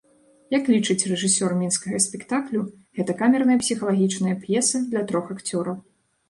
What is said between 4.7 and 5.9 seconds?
для трох акцёраў.